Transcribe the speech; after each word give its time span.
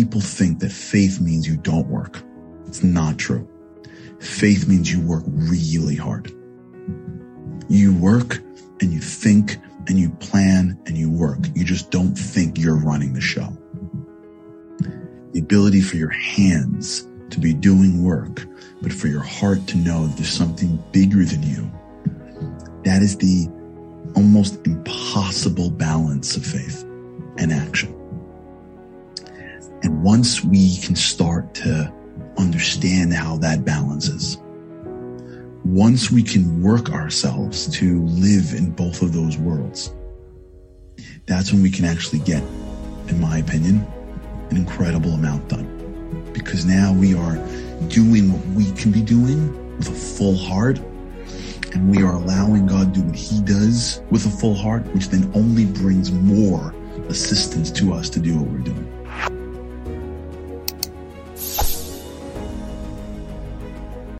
people 0.00 0.22
think 0.22 0.60
that 0.60 0.72
faith 0.72 1.20
means 1.20 1.46
you 1.46 1.58
don't 1.58 1.86
work. 1.88 2.22
It's 2.66 2.82
not 2.82 3.18
true. 3.18 3.46
Faith 4.18 4.66
means 4.66 4.90
you 4.90 4.98
work 5.06 5.22
really 5.26 5.94
hard. 5.94 6.32
You 7.68 7.94
work 7.94 8.36
and 8.80 8.94
you 8.94 9.00
think 9.00 9.58
and 9.88 9.98
you 9.98 10.08
plan 10.12 10.80
and 10.86 10.96
you 10.96 11.10
work. 11.10 11.40
You 11.54 11.64
just 11.64 11.90
don't 11.90 12.14
think 12.14 12.56
you're 12.56 12.78
running 12.78 13.12
the 13.12 13.20
show. 13.20 13.54
The 15.32 15.40
ability 15.40 15.82
for 15.82 15.96
your 15.96 16.08
hands 16.08 17.06
to 17.28 17.38
be 17.38 17.52
doing 17.52 18.02
work, 18.02 18.46
but 18.80 18.94
for 18.94 19.08
your 19.08 19.20
heart 19.20 19.66
to 19.66 19.76
know 19.76 20.06
there's 20.06 20.32
something 20.32 20.82
bigger 20.92 21.26
than 21.26 21.42
you. 21.42 21.70
That 22.84 23.02
is 23.02 23.18
the 23.18 23.48
almost 24.16 24.66
impossible 24.66 25.70
balance 25.70 26.38
of 26.38 26.46
faith 26.46 26.84
and 27.36 27.52
action. 27.52 27.94
And 29.90 30.04
once 30.04 30.44
we 30.44 30.76
can 30.76 30.94
start 30.94 31.52
to 31.56 31.92
understand 32.38 33.12
how 33.12 33.38
that 33.38 33.64
balances, 33.64 34.38
once 35.64 36.12
we 36.12 36.22
can 36.22 36.62
work 36.62 36.90
ourselves 36.90 37.66
to 37.78 38.00
live 38.04 38.54
in 38.54 38.70
both 38.70 39.02
of 39.02 39.12
those 39.12 39.36
worlds, 39.36 39.92
that's 41.26 41.52
when 41.52 41.60
we 41.60 41.72
can 41.72 41.86
actually 41.86 42.20
get, 42.20 42.40
in 43.08 43.20
my 43.20 43.38
opinion, 43.38 43.84
an 44.50 44.58
incredible 44.58 45.10
amount 45.10 45.48
done. 45.48 45.66
Because 46.32 46.64
now 46.64 46.92
we 46.92 47.12
are 47.12 47.34
doing 47.88 48.32
what 48.32 48.46
we 48.54 48.70
can 48.80 48.92
be 48.92 49.02
doing 49.02 49.76
with 49.76 49.88
a 49.88 49.92
full 49.92 50.36
heart, 50.36 50.78
and 51.72 51.90
we 51.90 52.04
are 52.04 52.14
allowing 52.14 52.64
God 52.64 52.94
to 52.94 53.00
do 53.00 53.06
what 53.08 53.16
He 53.16 53.42
does 53.42 54.02
with 54.08 54.24
a 54.24 54.30
full 54.30 54.54
heart, 54.54 54.86
which 54.94 55.08
then 55.08 55.32
only 55.34 55.66
brings 55.66 56.12
more 56.12 56.72
assistance 57.08 57.72
to 57.72 57.92
us 57.92 58.08
to 58.10 58.20
do 58.20 58.38
what 58.38 58.48
we're 58.48 58.58
doing. 58.58 58.79